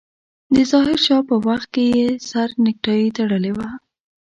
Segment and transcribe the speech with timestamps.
[0.55, 3.67] د ظاهر شاه په وخت کې يې سره نيکټايي تړلې وه.